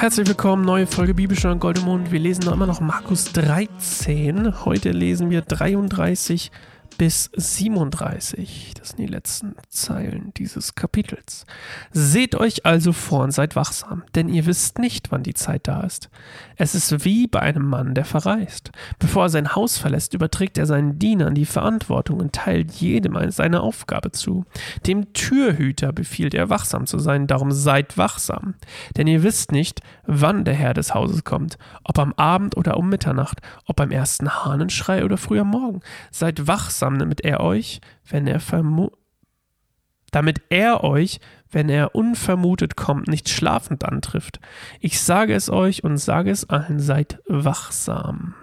Herzlich 0.00 0.28
willkommen, 0.28 0.64
neue 0.64 0.86
Folge 0.86 1.12
Bibelstunde 1.12 1.58
Goldemond. 1.58 2.10
Wir 2.10 2.20
lesen 2.20 2.46
noch 2.46 2.54
immer 2.54 2.64
noch 2.64 2.80
Markus 2.80 3.32
13. 3.34 4.64
Heute 4.64 4.92
lesen 4.92 5.28
wir 5.28 5.42
33 5.42 6.50
bis 7.00 7.30
37. 7.34 8.74
Das 8.78 8.88
sind 8.88 8.98
die 8.98 9.06
letzten 9.06 9.54
Zeilen 9.70 10.34
dieses 10.36 10.74
Kapitels. 10.74 11.46
Seht 11.92 12.34
euch 12.34 12.66
also 12.66 12.92
vor 12.92 13.24
und 13.24 13.30
seid 13.30 13.56
wachsam, 13.56 14.02
denn 14.14 14.28
ihr 14.28 14.44
wisst 14.44 14.78
nicht, 14.78 15.10
wann 15.10 15.22
die 15.22 15.32
Zeit 15.32 15.66
da 15.66 15.80
ist. 15.80 16.10
Es 16.56 16.74
ist 16.74 17.06
wie 17.06 17.26
bei 17.26 17.40
einem 17.40 17.66
Mann, 17.66 17.94
der 17.94 18.04
verreist. 18.04 18.70
Bevor 18.98 19.22
er 19.22 19.28
sein 19.30 19.54
Haus 19.54 19.78
verlässt, 19.78 20.12
überträgt 20.12 20.58
er 20.58 20.66
seinen 20.66 20.98
Dienern 20.98 21.34
die 21.34 21.46
Verantwortung 21.46 22.20
und 22.20 22.34
teilt 22.34 22.70
jedem 22.72 23.16
seine 23.30 23.62
Aufgabe 23.62 24.12
zu. 24.12 24.44
Dem 24.86 25.14
Türhüter 25.14 25.94
befiehlt 25.94 26.34
er, 26.34 26.50
wachsam 26.50 26.84
zu 26.84 26.98
sein, 26.98 27.26
darum 27.26 27.50
seid 27.50 27.96
wachsam. 27.96 28.56
Denn 28.98 29.06
ihr 29.06 29.22
wisst 29.22 29.52
nicht, 29.52 29.80
wann 30.04 30.44
der 30.44 30.52
Herr 30.52 30.74
des 30.74 30.92
Hauses 30.92 31.24
kommt, 31.24 31.56
ob 31.82 31.98
am 31.98 32.12
Abend 32.12 32.58
oder 32.58 32.76
um 32.76 32.90
Mitternacht, 32.90 33.40
ob 33.64 33.76
beim 33.76 33.90
ersten 33.90 34.28
Hahnenschrei 34.28 35.02
oder 35.02 35.16
früh 35.16 35.40
am 35.40 35.48
Morgen. 35.48 35.80
Seid 36.10 36.46
wachsam, 36.46 36.89
damit 36.98 37.22
er 37.22 37.40
euch, 37.40 37.80
wenn 38.08 38.26
er 38.26 38.40
vermu 38.40 38.90
damit 40.10 40.42
er 40.48 40.82
euch, 40.82 41.20
wenn 41.50 41.68
er 41.68 41.94
unvermutet 41.94 42.76
kommt, 42.76 43.08
nicht 43.08 43.28
schlafend 43.28 43.84
antrifft. 43.84 44.40
Ich 44.80 45.00
sage 45.00 45.34
es 45.34 45.50
euch 45.50 45.84
und 45.84 45.98
sage 45.98 46.30
es 46.30 46.48
allen, 46.48 46.80
seid 46.80 47.20
wachsam. 47.28 48.34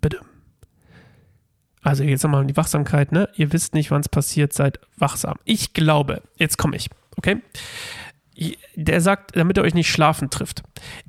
Bitte. 0.00 0.20
Also 1.82 2.04
jetzt 2.04 2.22
nochmal 2.22 2.46
die 2.46 2.56
Wachsamkeit, 2.56 3.12
ne? 3.12 3.28
Ihr 3.34 3.52
wisst 3.52 3.74
nicht, 3.74 3.90
wann 3.90 4.02
es 4.02 4.08
passiert, 4.08 4.52
seid 4.52 4.78
wachsam. 4.98 5.36
Ich 5.44 5.72
glaube, 5.72 6.22
jetzt 6.36 6.58
komme 6.58 6.76
ich, 6.76 6.90
okay? 7.16 7.40
Der 8.74 9.00
sagt, 9.00 9.36
damit 9.36 9.58
er 9.58 9.64
euch 9.64 9.74
nicht 9.74 9.90
schlafen 9.90 10.30
trifft. 10.30 10.62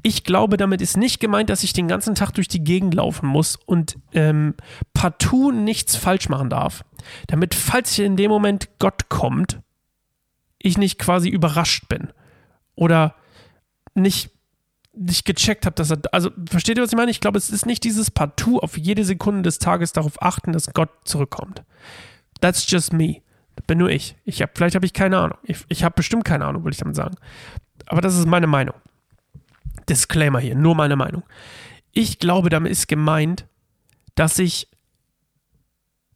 Ich 0.03 0.23
glaube, 0.23 0.57
damit 0.57 0.81
ist 0.81 0.97
nicht 0.97 1.19
gemeint, 1.19 1.49
dass 1.49 1.63
ich 1.63 1.71
den 1.71 1.87
ganzen 1.87 2.13
Tag 2.13 2.31
durch 2.31 2.49
die 2.49 2.63
Gegend 2.63 2.93
laufen 2.93 3.27
muss 3.27 3.57
und 3.65 3.97
ähm, 4.13 4.55
partout 4.93 5.51
nichts 5.51 5.95
falsch 5.95 6.27
machen 6.27 6.49
darf. 6.49 6.83
Damit, 7.27 7.55
falls 7.55 7.97
in 7.97 8.17
dem 8.17 8.29
Moment 8.29 8.69
Gott 8.79 9.07
kommt, 9.09 9.61
ich 10.59 10.77
nicht 10.77 10.99
quasi 10.99 11.29
überrascht 11.29 11.87
bin. 11.87 12.11
Oder 12.75 13.15
nicht, 13.95 14.31
nicht 14.93 15.25
gecheckt 15.25 15.65
habe, 15.65 15.75
dass 15.75 15.91
er. 15.91 15.99
Also, 16.11 16.31
versteht 16.49 16.77
ihr, 16.77 16.83
was 16.83 16.91
ich 16.91 16.97
meine? 16.97 17.11
Ich 17.11 17.21
glaube, 17.21 17.37
es 17.37 17.49
ist 17.49 17.65
nicht 17.65 17.83
dieses 17.83 18.11
Partout 18.11 18.59
auf 18.59 18.77
jede 18.77 19.05
Sekunde 19.05 19.41
des 19.43 19.59
Tages 19.59 19.93
darauf 19.93 20.21
achten, 20.21 20.51
dass 20.51 20.73
Gott 20.73 20.89
zurückkommt. 21.05 21.63
That's 22.41 22.69
just 22.69 22.93
me. 22.93 23.21
Bin 23.71 23.77
nur 23.77 23.89
ich. 23.89 24.17
ich 24.25 24.41
hab, 24.41 24.57
vielleicht 24.57 24.75
habe 24.75 24.85
ich 24.85 24.91
keine 24.91 25.17
Ahnung. 25.17 25.37
Ich, 25.43 25.59
ich 25.69 25.85
habe 25.85 25.95
bestimmt 25.95 26.25
keine 26.25 26.43
Ahnung, 26.43 26.65
würde 26.65 26.73
ich 26.73 26.79
damit 26.79 26.97
sagen. 26.97 27.15
Aber 27.85 28.01
das 28.01 28.17
ist 28.17 28.27
meine 28.27 28.45
Meinung. 28.45 28.75
Disclaimer 29.87 30.41
hier, 30.41 30.55
nur 30.55 30.75
meine 30.75 30.97
Meinung. 30.97 31.23
Ich 31.93 32.19
glaube, 32.19 32.49
damit 32.49 32.73
ist 32.73 32.89
gemeint, 32.89 33.45
dass 34.15 34.39
ich 34.39 34.67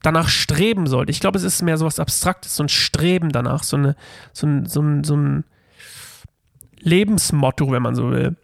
danach 0.02 0.28
streben 0.28 0.86
sollte. 0.86 1.12
Ich 1.12 1.22
glaube, 1.22 1.38
es 1.38 1.46
ist 1.46 1.62
mehr 1.62 1.78
so 1.78 1.86
was 1.86 1.98
Abstraktes, 1.98 2.58
so 2.58 2.64
ein 2.64 2.68
Streben 2.68 3.30
danach, 3.30 3.64
so, 3.64 3.78
eine, 3.78 3.96
so, 4.34 4.48
ein, 4.48 4.66
so, 4.66 4.82
ein, 4.82 5.06
so 5.06 5.16
ein 5.16 5.46
Lebensmotto, 6.80 7.72
wenn 7.72 7.84
man 7.84 7.96
so 7.96 8.12
will, 8.12 8.36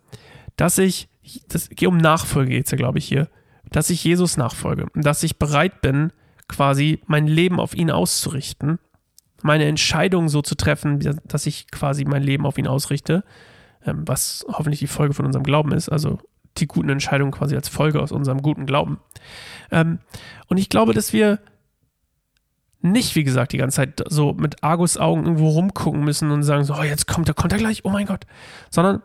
dass 0.56 0.78
ich, 0.78 1.10
das 1.50 1.68
geht 1.68 1.90
um 1.90 1.98
Nachfolge 1.98 2.56
jetzt 2.56 2.72
ja, 2.72 2.78
glaube 2.78 3.00
ich, 3.00 3.10
hier, 3.10 3.28
dass 3.72 3.90
ich 3.90 4.06
Jesus 4.06 4.38
nachfolge, 4.38 4.88
dass 4.96 5.22
ich 5.22 5.38
bereit 5.38 5.82
bin, 5.82 6.14
quasi 6.48 7.02
mein 7.08 7.28
Leben 7.28 7.60
auf 7.60 7.76
ihn 7.76 7.92
auszurichten, 7.92 8.80
meine 9.44 9.66
Entscheidung 9.66 10.30
so 10.30 10.42
zu 10.42 10.56
treffen, 10.56 11.00
dass 11.26 11.46
ich 11.46 11.70
quasi 11.72 12.06
mein 12.06 12.24
Leben 12.24 12.46
auf 12.46 12.58
ihn 12.58 12.68
ausrichte, 12.68 13.24
ähm, 13.86 14.08
was 14.08 14.46
hoffentlich 14.48 14.80
die 14.80 14.88
Folge 14.88 15.14
von 15.14 15.26
unserem 15.26 15.44
Glauben 15.44 15.72
ist, 15.72 15.90
also 15.90 16.20
die 16.58 16.68
guten 16.68 16.90
Entscheidungen 16.90 17.32
quasi 17.32 17.56
als 17.56 17.70
Folge 17.70 18.02
aus 18.02 18.12
unserem 18.12 18.42
guten 18.42 18.66
Glauben. 18.66 19.00
Ähm, 19.72 20.00
und 20.48 20.58
ich 20.58 20.70
glaube, 20.70 20.94
dass 20.94 21.14
wir 21.14 21.40
nicht, 22.82 23.16
wie 23.16 23.24
gesagt, 23.24 23.54
die 23.54 23.58
ganze 23.58 23.76
Zeit 23.76 24.04
so 24.10 24.34
mit 24.34 24.64
Argusaugen 24.64 25.24
irgendwo 25.24 25.50
rumgucken 25.50 26.04
müssen 26.04 26.32
und 26.32 26.44
sagen 26.44 26.64
so, 26.64 26.74
oh, 26.74 26.84
jetzt 26.84 27.08
kommt 27.08 27.28
er, 27.28 27.36
kommt 27.36 27.54
er 27.54 27.60
gleich, 27.60 27.86
oh 27.86 27.90
mein 27.90 28.08
Gott. 28.08 28.26
Sondern 28.70 29.04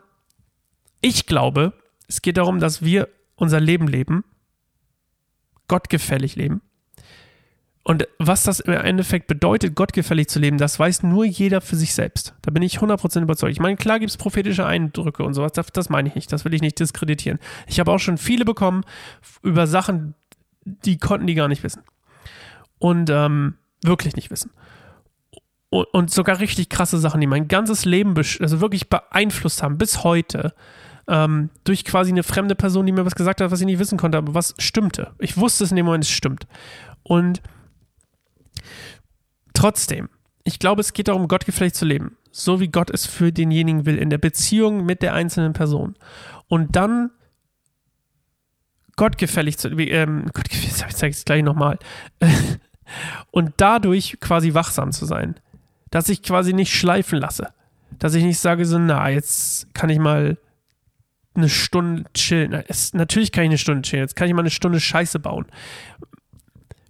ich 0.99 1.27
glaube, 1.27 1.73
es 2.07 2.21
geht 2.21 2.37
darum, 2.37 2.59
dass 2.59 2.81
wir 2.81 3.07
unser 3.35 3.59
Leben 3.59 3.87
leben, 3.87 4.23
gottgefällig 5.67 6.35
leben. 6.35 6.61
Und 7.87 8.05
was 8.19 8.43
das 8.43 8.59
im 8.59 8.73
Endeffekt 8.73 9.27
bedeutet, 9.27 9.73
gottgefällig 9.73 10.27
zu 10.27 10.39
leben, 10.39 10.57
das 10.57 10.77
weiß 10.77 11.03
nur 11.03 11.23
jeder 11.23 11.61
für 11.61 11.77
sich 11.77 11.93
selbst. 11.93 12.33
Da 12.41 12.51
bin 12.51 12.61
ich 12.61 12.79
100% 12.79 13.21
überzeugt. 13.21 13.53
Ich 13.53 13.61
meine, 13.61 13.77
klar 13.77 13.97
gibt 13.99 14.09
es 14.09 14.17
prophetische 14.17 14.65
Eindrücke 14.65 15.23
und 15.23 15.33
sowas, 15.33 15.53
das, 15.53 15.67
das 15.67 15.87
meine 15.87 16.09
ich 16.09 16.15
nicht, 16.15 16.29
das 16.33 16.43
will 16.43 16.53
ich 16.53 16.59
nicht 16.59 16.77
diskreditieren. 16.81 17.39
Ich 17.65 17.79
habe 17.79 17.89
auch 17.93 17.99
schon 17.99 18.17
viele 18.17 18.43
bekommen 18.43 18.83
über 19.41 19.67
Sachen, 19.67 20.15
die 20.65 20.97
konnten 20.97 21.27
die 21.27 21.33
gar 21.35 21.47
nicht 21.47 21.63
wissen. 21.63 21.81
Und 22.77 23.09
ähm, 23.09 23.53
wirklich 23.81 24.17
nicht 24.17 24.31
wissen. 24.31 24.51
Und, 25.69 26.11
sogar 26.11 26.41
richtig 26.41 26.67
krasse 26.67 26.97
Sachen, 26.97 27.21
die 27.21 27.27
mein 27.27 27.47
ganzes 27.47 27.85
Leben 27.85 28.17
also 28.17 28.59
wirklich 28.59 28.89
beeinflusst 28.89 29.63
haben, 29.63 29.77
bis 29.77 30.03
heute. 30.03 30.53
Ähm, 31.07 31.51
durch 31.63 31.85
quasi 31.85 32.11
eine 32.11 32.23
fremde 32.23 32.55
Person, 32.55 32.85
die 32.85 32.91
mir 32.91 33.05
was 33.05 33.15
gesagt 33.15 33.39
hat, 33.39 33.49
was 33.49 33.61
ich 33.61 33.65
nicht 33.65 33.79
wissen 33.79 33.97
konnte, 33.97 34.17
aber 34.17 34.33
was 34.33 34.55
stimmte. 34.57 35.11
Ich 35.19 35.37
wusste 35.37 35.63
es 35.63 35.69
in 35.69 35.77
dem 35.77 35.85
Moment, 35.85 36.03
es 36.03 36.09
stimmt. 36.09 36.47
Und 37.03 37.41
trotzdem, 39.53 40.09
ich 40.43 40.59
glaube, 40.59 40.81
es 40.81 40.93
geht 40.93 41.07
darum, 41.07 41.27
gottgefällig 41.27 41.73
zu 41.73 41.85
leben. 41.85 42.17
So 42.31 42.59
wie 42.59 42.69
Gott 42.69 42.89
es 42.89 43.05
für 43.05 43.31
denjenigen 43.31 43.85
will, 43.85 43.97
in 43.97 44.09
der 44.09 44.17
Beziehung 44.17 44.85
mit 44.85 45.01
der 45.01 45.13
einzelnen 45.13 45.53
Person. 45.53 45.95
Und 46.47 46.75
dann 46.75 47.11
gottgefällig 48.95 49.57
zu, 49.57 49.69
ähm, 49.69 50.25
gottgefällig, 50.33 50.83
ich 50.87 50.95
zeige 50.95 51.11
es 51.11 51.25
gleich 51.25 51.43
nochmal, 51.43 51.79
und 53.31 53.53
dadurch 53.57 54.17
quasi 54.19 54.53
wachsam 54.53 54.91
zu 54.91 55.05
sein. 55.05 55.35
Dass 55.89 56.09
ich 56.09 56.23
quasi 56.23 56.53
nicht 56.53 56.73
schleifen 56.73 57.19
lasse. 57.19 57.53
Dass 57.99 58.13
ich 58.13 58.23
nicht 58.23 58.39
sage 58.39 58.65
so, 58.65 58.77
na, 58.77 59.09
jetzt 59.09 59.73
kann 59.73 59.89
ich 59.89 59.99
mal 59.99 60.37
eine 61.33 61.49
Stunde 61.49 62.05
chillen. 62.13 62.53
Es, 62.67 62.93
natürlich 62.93 63.31
kann 63.31 63.43
ich 63.43 63.49
eine 63.49 63.57
Stunde 63.57 63.83
chillen. 63.83 64.03
Jetzt 64.03 64.15
kann 64.15 64.27
ich 64.27 64.33
mal 64.33 64.41
eine 64.41 64.49
Stunde 64.49 64.79
Scheiße 64.79 65.19
bauen. 65.19 65.45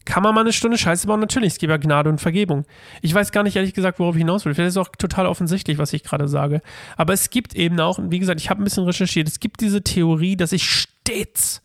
Kann 0.07 0.23
man 0.23 0.33
mal 0.33 0.39
eine 0.39 0.53
Stunde 0.53 0.77
Scheiße 0.77 1.05
bauen? 1.05 1.19
Natürlich, 1.19 1.53
es 1.53 1.59
gibt 1.59 1.69
ja 1.69 1.75
Gnade 1.75 2.09
und 2.09 2.21
Vergebung. 2.21 2.63
Ich 3.01 3.13
weiß 3.13 3.33
gar 3.33 3.43
nicht, 3.43 3.57
ehrlich 3.57 3.73
gesagt, 3.73 3.99
worauf 3.99 4.15
ich 4.15 4.21
hinaus 4.21 4.45
will. 4.45 4.53
Vielleicht 4.53 4.69
ist 4.69 4.75
es 4.75 4.81
auch 4.81 4.87
total 4.97 5.25
offensichtlich, 5.25 5.79
was 5.79 5.91
ich 5.91 6.01
gerade 6.01 6.29
sage. 6.29 6.61
Aber 6.95 7.11
es 7.11 7.29
gibt 7.29 7.55
eben 7.55 7.77
auch, 7.81 7.99
wie 8.01 8.19
gesagt, 8.19 8.39
ich 8.39 8.49
habe 8.49 8.61
ein 8.61 8.63
bisschen 8.63 8.85
recherchiert, 8.85 9.27
es 9.27 9.41
gibt 9.41 9.59
diese 9.59 9.83
Theorie, 9.83 10.37
dass 10.37 10.53
ich 10.53 10.63
stets 10.63 11.61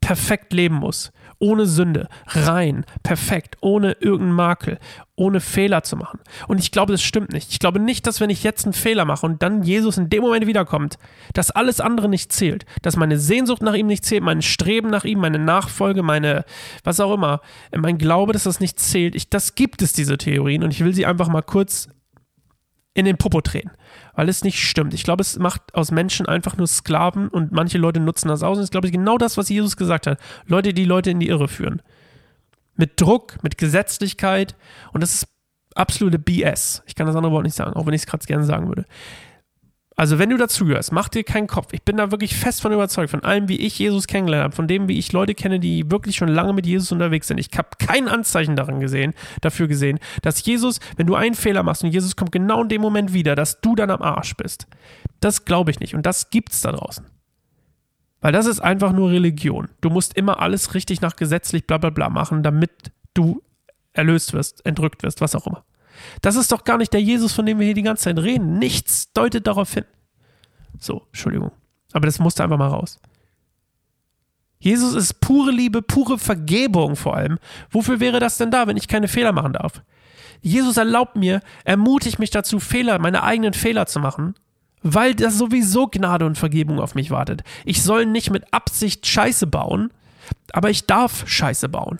perfekt 0.00 0.52
leben 0.52 0.76
muss 0.76 1.10
ohne 1.38 1.66
Sünde, 1.66 2.08
rein, 2.26 2.84
perfekt, 3.02 3.56
ohne 3.60 3.92
irgendeinen 3.92 4.32
Makel, 4.32 4.78
ohne 5.16 5.40
Fehler 5.40 5.82
zu 5.82 5.96
machen. 5.96 6.20
Und 6.48 6.58
ich 6.58 6.70
glaube, 6.70 6.92
das 6.92 7.02
stimmt 7.02 7.32
nicht. 7.32 7.50
Ich 7.52 7.58
glaube 7.58 7.78
nicht, 7.78 8.06
dass 8.06 8.20
wenn 8.20 8.30
ich 8.30 8.42
jetzt 8.42 8.64
einen 8.64 8.72
Fehler 8.72 9.04
mache 9.04 9.26
und 9.26 9.42
dann 9.42 9.62
Jesus 9.62 9.96
in 9.96 10.10
dem 10.10 10.22
Moment 10.22 10.46
wiederkommt, 10.46 10.98
dass 11.32 11.50
alles 11.50 11.80
andere 11.80 12.08
nicht 12.08 12.32
zählt, 12.32 12.64
dass 12.82 12.96
meine 12.96 13.18
Sehnsucht 13.18 13.62
nach 13.62 13.74
ihm 13.74 13.86
nicht 13.86 14.04
zählt, 14.04 14.22
mein 14.22 14.42
Streben 14.42 14.90
nach 14.90 15.04
ihm, 15.04 15.20
meine 15.20 15.38
Nachfolge, 15.38 16.02
meine, 16.02 16.44
was 16.82 17.00
auch 17.00 17.14
immer, 17.14 17.40
mein 17.76 17.98
Glaube, 17.98 18.32
dass 18.32 18.44
das 18.44 18.60
nicht 18.60 18.80
zählt. 18.80 19.14
Ich, 19.14 19.30
das 19.30 19.54
gibt 19.54 19.82
es, 19.82 19.92
diese 19.92 20.18
Theorien, 20.18 20.64
und 20.64 20.72
ich 20.72 20.84
will 20.84 20.94
sie 20.94 21.06
einfach 21.06 21.28
mal 21.28 21.42
kurz 21.42 21.88
in 22.94 23.04
den 23.04 23.16
Popo 23.16 23.40
drehen, 23.40 23.70
weil 24.14 24.28
es 24.28 24.44
nicht 24.44 24.58
stimmt. 24.58 24.94
Ich 24.94 25.02
glaube, 25.02 25.20
es 25.20 25.38
macht 25.38 25.74
aus 25.74 25.90
Menschen 25.90 26.26
einfach 26.26 26.56
nur 26.56 26.68
Sklaven 26.68 27.28
und 27.28 27.50
manche 27.50 27.76
Leute 27.76 28.00
nutzen 28.00 28.28
das 28.28 28.42
aus. 28.42 28.56
Und 28.56 28.58
das 28.58 28.66
ist, 28.66 28.70
glaube 28.70 28.86
ich, 28.86 28.92
genau 28.92 29.18
das, 29.18 29.36
was 29.36 29.48
Jesus 29.48 29.76
gesagt 29.76 30.06
hat. 30.06 30.20
Leute, 30.46 30.72
die 30.72 30.84
Leute 30.84 31.10
in 31.10 31.18
die 31.18 31.28
Irre 31.28 31.48
führen. 31.48 31.82
Mit 32.76 33.00
Druck, 33.00 33.42
mit 33.42 33.58
Gesetzlichkeit 33.58 34.56
und 34.92 35.02
das 35.02 35.14
ist 35.14 35.28
absolute 35.74 36.18
BS. 36.18 36.82
Ich 36.86 36.94
kann 36.94 37.06
das 37.06 37.16
andere 37.16 37.32
Wort 37.32 37.44
nicht 37.44 37.56
sagen, 37.56 37.74
auch 37.74 37.86
wenn 37.86 37.94
ich 37.94 38.02
es 38.02 38.06
gerade 38.06 38.24
gerne 38.26 38.44
sagen 38.44 38.68
würde. 38.68 38.86
Also, 39.96 40.18
wenn 40.18 40.30
du 40.30 40.36
dazugehörst, 40.36 40.90
mach 40.90 41.08
dir 41.08 41.22
keinen 41.22 41.46
Kopf. 41.46 41.72
Ich 41.72 41.82
bin 41.82 41.96
da 41.96 42.10
wirklich 42.10 42.34
fest 42.34 42.62
von 42.62 42.72
überzeugt, 42.72 43.10
von 43.10 43.22
allem, 43.22 43.48
wie 43.48 43.60
ich 43.60 43.78
Jesus 43.78 44.08
kennengelernt 44.08 44.44
habe, 44.44 44.56
von 44.56 44.66
dem, 44.66 44.88
wie 44.88 44.98
ich 44.98 45.12
Leute 45.12 45.34
kenne, 45.34 45.60
die 45.60 45.88
wirklich 45.88 46.16
schon 46.16 46.28
lange 46.28 46.52
mit 46.52 46.66
Jesus 46.66 46.90
unterwegs 46.90 47.28
sind. 47.28 47.38
Ich 47.38 47.48
habe 47.56 47.68
kein 47.78 48.08
Anzeichen 48.08 48.56
daran 48.56 48.80
gesehen, 48.80 49.14
dafür 49.40 49.68
gesehen, 49.68 50.00
dass 50.22 50.44
Jesus, 50.44 50.80
wenn 50.96 51.06
du 51.06 51.14
einen 51.14 51.36
Fehler 51.36 51.62
machst 51.62 51.84
und 51.84 51.90
Jesus 51.90 52.16
kommt 52.16 52.32
genau 52.32 52.62
in 52.62 52.68
dem 52.68 52.80
Moment 52.80 53.12
wieder, 53.12 53.36
dass 53.36 53.60
du 53.60 53.76
dann 53.76 53.90
am 53.90 54.02
Arsch 54.02 54.34
bist. 54.34 54.66
Das 55.20 55.44
glaube 55.44 55.70
ich 55.70 55.78
nicht. 55.78 55.94
Und 55.94 56.04
das 56.04 56.30
gibt's 56.30 56.60
da 56.60 56.72
draußen. 56.72 57.06
Weil 58.20 58.32
das 58.32 58.46
ist 58.46 58.60
einfach 58.60 58.92
nur 58.92 59.10
Religion. 59.10 59.68
Du 59.80 59.90
musst 59.90 60.16
immer 60.16 60.40
alles 60.40 60.74
richtig 60.74 61.02
nach 61.02 61.14
gesetzlich 61.14 61.66
bla 61.66 61.78
bla 61.78 61.90
bla 61.90 62.08
machen, 62.08 62.42
damit 62.42 62.72
du 63.12 63.42
erlöst 63.92 64.32
wirst, 64.32 64.66
entrückt 64.66 65.04
wirst, 65.04 65.20
was 65.20 65.36
auch 65.36 65.46
immer. 65.46 65.64
Das 66.20 66.36
ist 66.36 66.52
doch 66.52 66.64
gar 66.64 66.78
nicht 66.78 66.92
der 66.92 67.02
Jesus, 67.02 67.32
von 67.32 67.46
dem 67.46 67.58
wir 67.58 67.66
hier 67.66 67.74
die 67.74 67.82
ganze 67.82 68.04
Zeit 68.04 68.18
reden. 68.18 68.58
Nichts 68.58 69.12
deutet 69.12 69.46
darauf 69.46 69.72
hin. 69.72 69.84
So, 70.78 71.02
Entschuldigung. 71.06 71.52
Aber 71.92 72.06
das 72.06 72.18
musste 72.18 72.42
einfach 72.42 72.58
mal 72.58 72.68
raus. 72.68 72.98
Jesus 74.58 74.94
ist 74.94 75.20
pure 75.20 75.50
Liebe, 75.50 75.82
pure 75.82 76.18
Vergebung 76.18 76.96
vor 76.96 77.16
allem. 77.16 77.38
Wofür 77.70 78.00
wäre 78.00 78.18
das 78.18 78.38
denn 78.38 78.50
da, 78.50 78.66
wenn 78.66 78.76
ich 78.76 78.88
keine 78.88 79.08
Fehler 79.08 79.32
machen 79.32 79.52
darf? 79.52 79.82
Jesus 80.40 80.76
erlaubt 80.76 81.16
mir, 81.16 81.40
ermutigt 81.64 82.18
mich 82.18 82.30
dazu, 82.30 82.60
Fehler, 82.60 82.98
meine 82.98 83.22
eigenen 83.22 83.54
Fehler 83.54 83.86
zu 83.86 84.00
machen, 84.00 84.34
weil 84.82 85.14
da 85.14 85.30
sowieso 85.30 85.86
Gnade 85.86 86.26
und 86.26 86.38
Vergebung 86.38 86.80
auf 86.80 86.94
mich 86.94 87.10
wartet. 87.10 87.42
Ich 87.64 87.82
soll 87.82 88.06
nicht 88.06 88.30
mit 88.30 88.52
Absicht 88.52 89.06
Scheiße 89.06 89.46
bauen, 89.46 89.90
aber 90.52 90.70
ich 90.70 90.86
darf 90.86 91.26
Scheiße 91.26 91.68
bauen. 91.68 91.98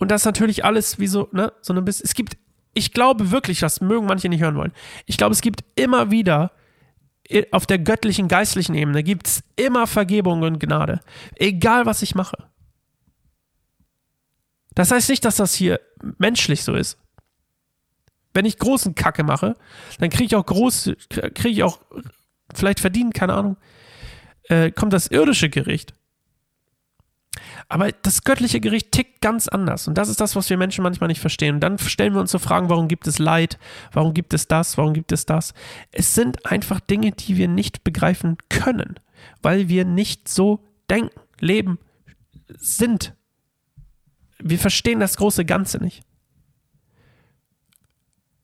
Und 0.00 0.10
das 0.10 0.22
ist 0.22 0.26
natürlich 0.26 0.64
alles 0.64 0.98
wie 0.98 1.06
so, 1.06 1.28
ne, 1.30 1.52
so 1.60 1.72
ein 1.72 1.84
bisschen. 1.84 2.04
Es 2.04 2.14
gibt, 2.14 2.36
ich 2.74 2.92
glaube 2.92 3.30
wirklich, 3.30 3.60
das 3.60 3.80
mögen 3.80 4.06
manche 4.06 4.28
nicht 4.28 4.42
hören 4.42 4.56
wollen. 4.56 4.72
Ich 5.06 5.16
glaube, 5.16 5.32
es 5.32 5.40
gibt 5.40 5.62
immer 5.76 6.10
wieder 6.10 6.50
auf 7.52 7.66
der 7.66 7.78
göttlichen, 7.78 8.28
geistlichen 8.28 8.74
Ebene 8.74 9.02
gibt 9.02 9.26
es 9.26 9.44
immer 9.56 9.86
Vergebung 9.86 10.42
und 10.42 10.58
Gnade. 10.58 11.00
Egal, 11.36 11.86
was 11.86 12.02
ich 12.02 12.14
mache. 12.14 12.48
Das 14.74 14.90
heißt 14.90 15.08
nicht, 15.08 15.24
dass 15.24 15.36
das 15.36 15.54
hier 15.54 15.80
menschlich 16.18 16.64
so 16.64 16.74
ist. 16.74 16.98
Wenn 18.34 18.44
ich 18.44 18.58
großen 18.58 18.94
Kacke 18.94 19.22
mache, 19.22 19.56
dann 19.98 20.10
kriege 20.10 20.24
ich 20.24 20.36
auch 20.36 20.46
groß, 20.46 20.92
kriege 21.08 21.48
ich 21.48 21.62
auch 21.62 21.80
vielleicht 22.54 22.80
verdient, 22.80 23.14
keine 23.14 23.34
Ahnung, 23.34 23.56
äh, 24.44 24.70
kommt 24.70 24.92
das 24.92 25.08
irdische 25.08 25.50
Gericht. 25.50 25.94
Aber 27.70 27.92
das 27.92 28.24
göttliche 28.24 28.60
Gericht 28.60 28.90
tickt 28.90 29.20
ganz 29.20 29.46
anders. 29.46 29.86
Und 29.86 29.96
das 29.96 30.08
ist 30.08 30.20
das, 30.20 30.34
was 30.34 30.50
wir 30.50 30.56
Menschen 30.56 30.82
manchmal 30.82 31.06
nicht 31.06 31.20
verstehen. 31.20 31.54
Und 31.54 31.60
dann 31.60 31.78
stellen 31.78 32.14
wir 32.14 32.20
uns 32.20 32.32
so 32.32 32.40
Fragen, 32.40 32.68
warum 32.68 32.88
gibt 32.88 33.06
es 33.06 33.20
Leid? 33.20 33.60
Warum 33.92 34.12
gibt 34.12 34.34
es 34.34 34.48
das? 34.48 34.76
Warum 34.76 34.92
gibt 34.92 35.12
es 35.12 35.24
das? 35.24 35.54
Es 35.92 36.12
sind 36.16 36.44
einfach 36.44 36.80
Dinge, 36.80 37.12
die 37.12 37.36
wir 37.36 37.46
nicht 37.46 37.84
begreifen 37.84 38.38
können, 38.48 38.98
weil 39.40 39.68
wir 39.68 39.84
nicht 39.84 40.28
so 40.28 40.66
denken, 40.90 41.14
leben, 41.38 41.78
sind. 42.48 43.14
Wir 44.40 44.58
verstehen 44.58 44.98
das 44.98 45.16
große 45.16 45.44
Ganze 45.44 45.78
nicht. 45.78 46.02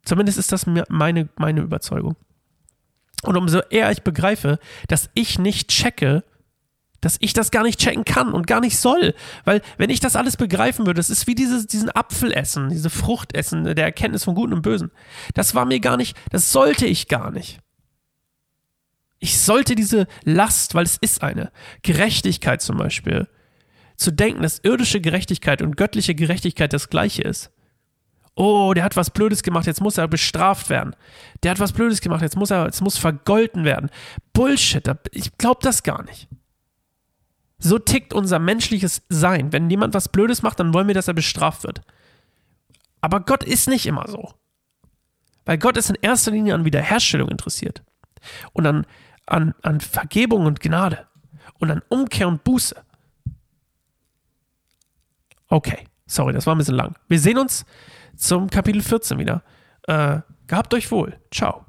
Zumindest 0.05 0.38
ist 0.38 0.52
das 0.52 0.67
meine, 0.67 1.29
meine 1.34 1.62
Überzeugung. 1.62 2.14
Und 3.25 3.37
umso 3.37 3.58
eher 3.70 3.90
ich 3.90 4.02
begreife, 4.02 4.61
dass 4.87 5.11
ich 5.14 5.40
nicht 5.40 5.69
checke, 5.69 6.22
dass 7.06 7.19
ich 7.20 7.32
das 7.32 7.53
gar 7.53 7.62
nicht 7.62 7.79
checken 7.79 8.05
kann 8.05 8.32
und 8.32 8.49
gar 8.49 8.61
nicht 8.61 8.76
soll. 8.76 9.14
Weil, 9.44 9.62
wenn 9.79 9.91
ich 9.91 10.00
das 10.00 10.17
alles 10.17 10.37
begreifen 10.37 10.87
würde, 10.87 10.99
das 10.99 11.08
ist 11.08 11.29
wie 11.29 11.37
dieses, 11.37 11.69
diesen 11.69 11.88
Apfel 11.94 12.32
essen, 12.32 12.69
diese 12.69 12.91
Frucht 12.91 13.32
essen, 13.32 13.62
der 13.62 13.85
Erkenntnis 13.85 14.25
von 14.25 14.35
Guten 14.35 14.55
und 14.55 14.62
Bösen. 14.62 14.91
Das 15.32 15.55
war 15.55 15.67
mir 15.67 15.79
gar 15.79 15.97
nicht, 15.97 16.17
das 16.31 16.50
sollte 16.50 16.85
ich 16.85 17.06
gar 17.06 17.31
nicht. 17.31 17.61
Ich 19.20 19.38
sollte 19.38 19.76
diese 19.76 20.08
Last, 20.25 20.75
weil 20.75 20.85
es 20.85 20.97
ist 21.00 21.23
eine, 21.23 21.53
Gerechtigkeit 21.82 22.61
zum 22.61 22.76
Beispiel, 22.76 23.29
zu 23.97 24.11
denken, 24.11 24.43
dass 24.43 24.58
irdische 24.58 25.00
Gerechtigkeit 25.00 25.62
und 25.62 25.76
göttliche 25.76 26.17
Gerechtigkeit 26.17 26.73
das 26.73 26.91
gleiche 26.91 27.23
ist. 27.23 27.53
Oh, 28.35 28.75
der 28.75 28.82
hat 28.82 28.97
was 28.97 29.11
Blödes 29.11 29.44
gemacht, 29.44 29.67
jetzt 29.67 29.81
muss 29.81 29.97
er 29.97 30.08
bestraft 30.08 30.70
werden. 30.70 30.97
Der 31.44 31.53
hat 31.53 31.61
was 31.61 31.73
Blödes 31.73 32.00
gemacht, 32.00 32.23
jetzt 32.23 32.37
muss 32.37 32.50
er, 32.50 32.64
jetzt 32.64 32.81
muss 32.81 32.99
vergolten 32.99 33.64
werden. 33.64 33.91
Bullshit, 34.32 34.91
ich 35.12 35.38
glaube 35.38 35.61
das 35.62 35.85
gar 35.85 36.03
nicht. 36.03 36.29
So 37.58 37.79
tickt 37.79 38.12
unser 38.12 38.38
menschliches 38.38 39.03
Sein. 39.08 39.53
Wenn 39.53 39.70
jemand 39.70 39.94
was 39.94 40.08
Blödes 40.08 40.43
macht, 40.43 40.61
dann 40.61 40.75
wollen 40.75 40.88
wir, 40.88 40.94
dass 40.94 41.08
er 41.08 41.14
bestraft 41.14 41.64
wird. 41.64 41.81
Aber 43.00 43.20
Gott 43.20 43.44
ist 43.44 43.69
nicht 43.69 43.87
immer 43.87 44.06
so. 44.08 44.35
Weil 45.44 45.58
Gott 45.58 45.76
ist 45.76 45.91
in 45.91 45.99
erster 46.03 46.32
Linie 46.32 46.55
an 46.55 46.64
Wiederherstellung 46.64 47.29
interessiert. 47.29 47.82
Und 48.53 48.67
an, 48.67 48.87
an, 49.26 49.55
an 49.62 49.81
Vergebung 49.81 50.47
und 50.47 50.61
Gnade. 50.61 51.06
Und 51.58 51.70
an 51.70 51.82
Umkehr 51.88 52.29
und 52.29 52.44
Buße. 52.44 52.76
Okay, 55.49 55.85
sorry, 56.06 56.32
das 56.32 56.47
war 56.47 56.55
ein 56.55 56.58
bisschen 56.58 56.75
lang. 56.75 56.97
Wir 57.08 57.20
sehen 57.20 57.38
uns 57.38 57.64
zum 58.17 58.50
Kapitel 58.50 58.82
14 58.82 59.19
wieder. 59.19 59.43
Äh, 59.82 60.20
gehabt 60.47 60.75
euch 60.75 60.91
wohl. 60.91 61.19
Ciao. 61.32 61.66